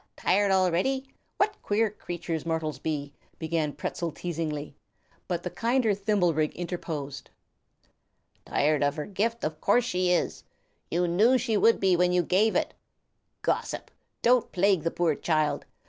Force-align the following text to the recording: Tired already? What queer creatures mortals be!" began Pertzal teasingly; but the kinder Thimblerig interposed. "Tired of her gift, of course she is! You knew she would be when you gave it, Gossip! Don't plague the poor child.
Tired 0.17 0.49
already? 0.49 1.05
What 1.37 1.61
queer 1.61 1.91
creatures 1.91 2.43
mortals 2.43 2.79
be!" 2.79 3.13
began 3.37 3.71
Pertzal 3.71 4.11
teasingly; 4.11 4.73
but 5.27 5.43
the 5.43 5.51
kinder 5.51 5.93
Thimblerig 5.93 6.55
interposed. 6.55 7.29
"Tired 8.43 8.81
of 8.81 8.95
her 8.95 9.05
gift, 9.05 9.43
of 9.43 9.61
course 9.61 9.85
she 9.85 10.11
is! 10.11 10.43
You 10.89 11.07
knew 11.07 11.37
she 11.37 11.55
would 11.55 11.79
be 11.79 11.95
when 11.95 12.11
you 12.11 12.23
gave 12.23 12.55
it, 12.55 12.73
Gossip! 13.43 13.91
Don't 14.23 14.51
plague 14.51 14.81
the 14.81 14.89
poor 14.89 15.13
child. 15.13 15.65